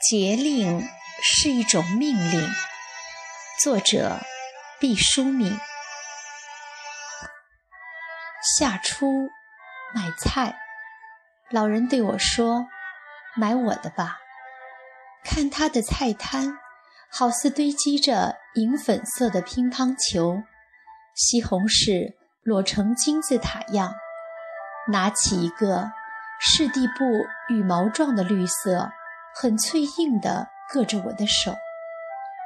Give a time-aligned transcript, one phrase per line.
[0.00, 0.88] 节令
[1.20, 2.48] 是一种命令。
[3.60, 4.20] 作者：
[4.78, 5.58] 毕淑敏。
[8.56, 9.28] 夏初
[9.92, 10.56] 买菜，
[11.50, 12.68] 老人对我说
[13.34, 14.18] ：“买我的吧。”
[15.24, 16.56] 看他的菜摊，
[17.10, 20.44] 好似堆积着银粉色的乒乓球，
[21.16, 23.92] 西红柿摞成金字塔样。
[24.92, 25.90] 拿起一个，
[26.38, 27.04] 是地布
[27.52, 28.92] 羽毛状的绿色。
[29.34, 31.54] 很脆硬的，硌着我的手。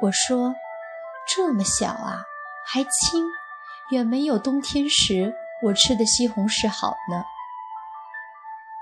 [0.00, 0.54] 我说
[1.28, 2.22] ：“这么小啊，
[2.66, 3.24] 还轻，
[3.90, 7.24] 远没有冬天时我吃的西红柿好呢。”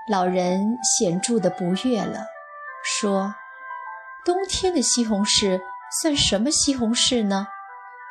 [0.09, 2.27] 老人显著的不悦了，
[2.83, 3.35] 说
[4.23, 5.59] ：“冬天的西红柿
[6.01, 7.47] 算什么西红柿呢？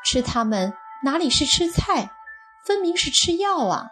[0.05, 2.11] 吃它们哪里是吃菜，
[2.67, 3.89] 分明是吃药啊！”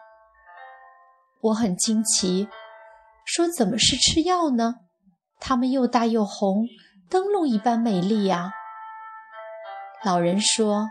[1.40, 2.48] 我很惊奇，
[3.24, 4.74] 说：“怎么是吃药呢？”
[5.46, 6.66] 它们又大又红，
[7.10, 8.54] 灯笼一般美丽呀。
[10.02, 10.88] 老人说：“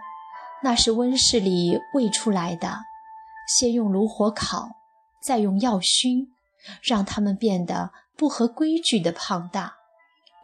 [0.61, 2.81] 那是温室里喂出来的，
[3.47, 4.69] 先用炉火烤，
[5.19, 6.31] 再用药熏，
[6.83, 9.73] 让它们变得不合规矩的胖大。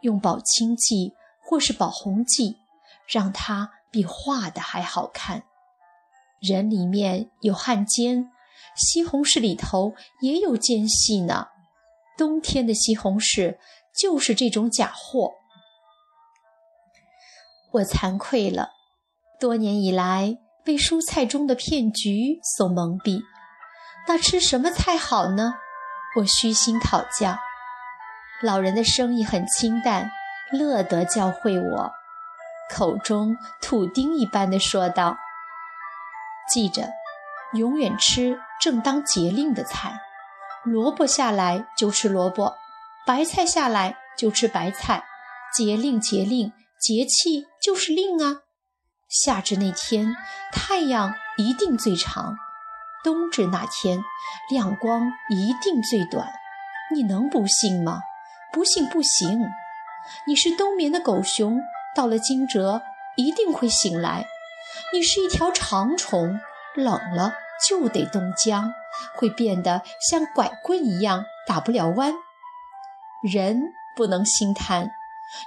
[0.02, 2.58] 用保青剂或是保红剂，
[3.08, 5.44] 让它比画的还好看。
[6.40, 8.32] 人里面有汗尖，
[8.76, 11.50] 西红柿里头也有奸细呢。
[12.18, 13.60] 冬天的西红柿。”
[13.98, 15.32] 就是这种假货，
[17.72, 18.70] 我惭愧了。
[19.40, 23.22] 多年以来被蔬菜中的骗局所蒙蔽，
[24.08, 25.56] 那吃什么菜好呢？
[26.18, 27.38] 我虚心讨教。
[28.42, 30.12] 老人的声音很清淡，
[30.52, 31.92] 乐得教会我，
[32.70, 35.18] 口中土钉一般的说道
[36.50, 36.90] ：“记着，
[37.54, 40.00] 永远吃正当节令的菜，
[40.64, 42.58] 萝卜下来就吃萝卜。”
[43.10, 45.04] 白菜下来就吃白菜，
[45.52, 48.42] 节令节令，节气就是令啊。
[49.10, 50.16] 夏至那天
[50.52, 52.38] 太阳一定最长，
[53.04, 54.00] 冬至那天
[54.52, 56.32] 亮光一定最短。
[56.94, 58.02] 你能不信吗？
[58.54, 59.44] 不信不行。
[60.28, 61.60] 你是冬眠的狗熊，
[61.96, 62.80] 到了惊蛰
[63.18, 64.28] 一定会醒来。
[64.94, 66.40] 你是一条长虫，
[66.76, 67.34] 冷了
[67.68, 68.72] 就得冻僵，
[69.16, 69.82] 会变得
[70.12, 72.14] 像拐棍一样打不了弯。
[73.24, 74.90] 人不能心贪，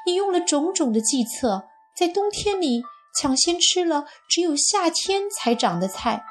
[0.06, 2.82] 你用了种种的计策，在冬天里
[3.18, 6.24] 抢先吃了只有夏天才长的菜，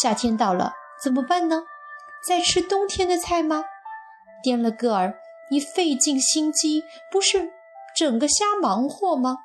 [0.00, 1.64] 夏天到了怎么办呢？
[2.26, 3.64] 再吃冬天的菜吗？
[4.42, 5.18] 颠了个儿，
[5.50, 7.50] 你费尽心机，不是
[7.96, 9.38] 整个瞎忙活吗？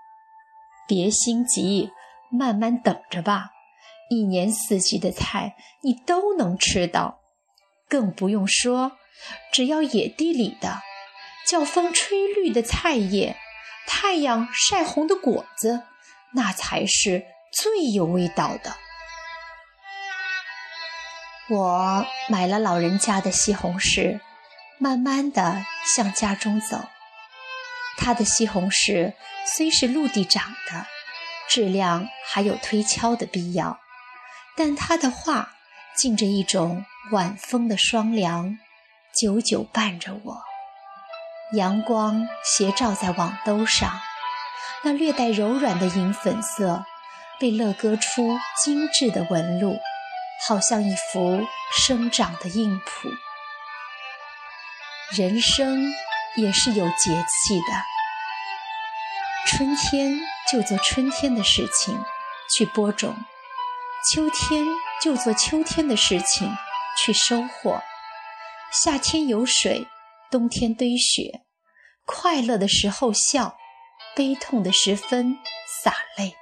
[0.88, 1.92] 别心急，
[2.30, 3.52] 慢慢等着吧。
[4.10, 7.20] 一年四季的菜你都能吃到，
[7.90, 8.94] 更不用说，
[9.52, 10.82] 只要野地里的。
[11.48, 13.38] 叫风吹绿的菜叶，
[13.88, 15.84] 太阳晒红的果子，
[16.34, 18.76] 那才是最有味道的。
[21.50, 24.20] 我买了老人家的西红柿，
[24.78, 26.90] 慢慢地向家中走。
[27.98, 29.14] 他的西红柿
[29.46, 30.86] 虽是陆地长的，
[31.48, 33.80] 质量还有推敲的必要，
[34.58, 35.54] 但他的话
[35.96, 38.60] 浸着一种晚风的霜凉，
[39.16, 40.47] 久久伴着我。
[41.54, 44.02] 阳光斜照在网兜上，
[44.84, 46.84] 那略带柔软的银粉色
[47.40, 49.80] 被勒割出精致的纹路，
[50.46, 51.42] 好像一幅
[51.74, 53.10] 生长的硬谱。
[55.16, 55.86] 人生
[56.36, 57.84] 也是有节气的，
[59.46, 60.20] 春天
[60.52, 61.98] 就做春天的事情
[62.54, 63.16] 去播种，
[64.12, 64.66] 秋天
[65.02, 66.54] 就做秋天的事情
[66.98, 67.82] 去收获，
[68.70, 69.88] 夏天有水。
[70.30, 71.44] 冬天堆雪，
[72.06, 73.58] 快乐的时候笑，
[74.16, 75.38] 悲痛的时分
[75.84, 76.36] 洒泪。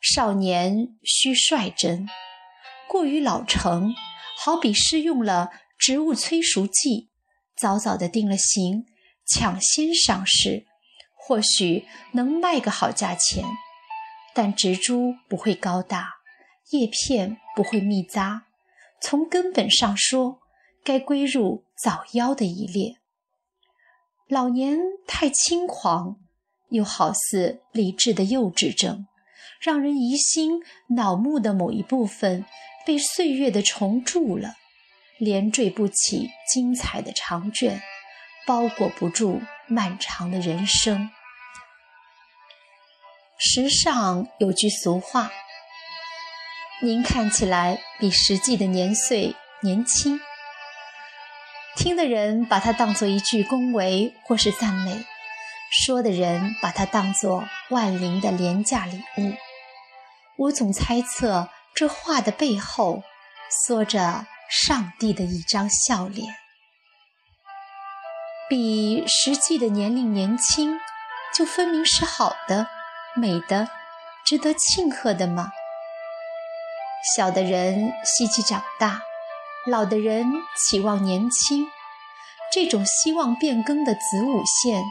[0.00, 2.08] 少年需率真，
[2.88, 3.94] 过于老成，
[4.36, 7.10] 好比施用了植物催熟剂，
[7.56, 8.86] 早早的定了型，
[9.26, 10.66] 抢先上市，
[11.16, 13.44] 或许能卖个好价钱，
[14.34, 16.14] 但植株不会高大，
[16.70, 18.46] 叶片不会密扎，
[19.00, 20.41] 从根本上说。
[20.84, 22.96] 该归入早夭的一列。
[24.28, 26.16] 老年太轻狂，
[26.70, 29.06] 又好似理智的幼稚症，
[29.60, 30.62] 让人疑心
[30.96, 32.44] 脑目的某一部分
[32.86, 34.54] 被岁月的虫蛀了，
[35.18, 37.82] 连缀不起精彩的长卷，
[38.46, 41.10] 包裹不住漫长的人生。
[43.38, 45.30] 时尚有句俗话
[46.80, 50.18] ：“您看起来比实际的年岁年轻。”
[51.76, 55.04] 听的人把它当作一句恭维或是赞美，
[55.70, 59.32] 说的人把它当作万灵的廉价礼物。
[60.36, 63.02] 我总猜测，这话的背后
[63.66, 66.34] 缩着上帝的一张笑脸。
[68.48, 70.78] 比实际的年龄年轻，
[71.34, 72.66] 就分明是好的、
[73.16, 73.68] 美的、
[74.26, 75.52] 值得庆贺的吗？
[77.16, 79.02] 小的人希冀长大，
[79.66, 80.26] 老的人
[80.56, 81.68] 期望年轻。
[82.52, 84.82] 这种希望变更的子午线，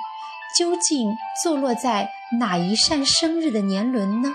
[0.58, 2.10] 究竟坐落在
[2.40, 4.34] 哪一扇生日的年轮呢？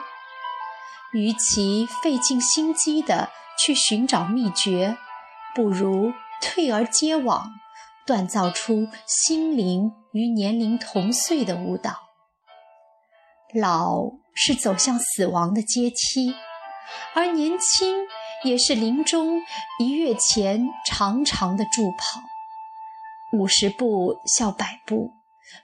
[1.13, 4.97] 与其费尽心机地去寻找秘诀，
[5.55, 7.51] 不如退而结网，
[8.07, 11.97] 锻造出心灵与年龄同岁的舞蹈。
[13.55, 14.03] 老
[14.35, 16.35] 是走向死亡的阶梯，
[17.15, 18.07] 而年轻
[18.45, 19.41] 也是临终
[19.79, 22.21] 一月前长长的助跑。
[23.33, 25.11] 五十步笑百步，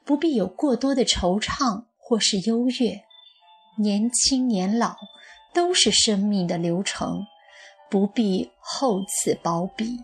[0.04, 3.04] 不必有过多的惆怅或是优越。
[3.78, 4.96] 年轻年老
[5.54, 7.24] 都是生命的流程，
[7.88, 9.98] 不必厚此薄彼，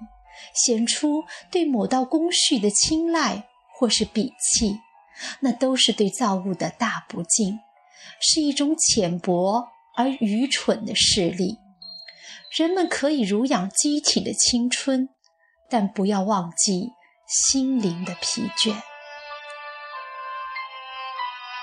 [0.54, 3.48] 显出对某道工序的青睐
[3.78, 4.78] 或是鄙弃，
[5.40, 7.58] 那都是对造物的大不敬，
[8.20, 11.58] 是一种浅薄而愚蠢的势力。
[12.56, 15.08] 人们可以濡养机体的青春，
[15.68, 16.90] 但不要忘记。
[17.30, 18.74] 心灵的疲倦，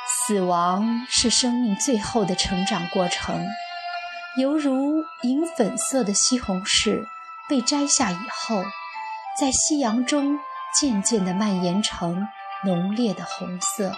[0.07, 3.47] 死亡是生命最后的成长过程，
[4.37, 7.03] 犹如银粉色的西红柿
[7.49, 8.63] 被摘下以后，
[9.39, 10.38] 在夕阳中
[10.79, 12.27] 渐渐地蔓延成
[12.63, 13.91] 浓烈的红色。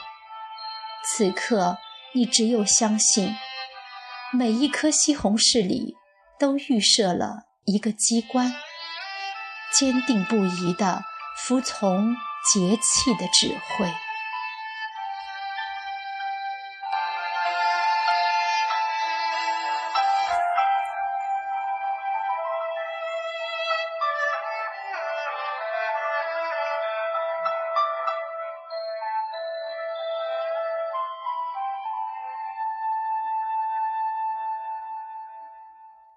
[1.04, 1.78] 此刻，
[2.14, 3.36] 你只有相信，
[4.32, 5.98] 每一颗西红柿里
[6.40, 8.54] 都预设了一个机关，
[9.74, 11.04] 坚定不移地。
[11.40, 12.16] 服从
[12.52, 14.07] 节气的指挥。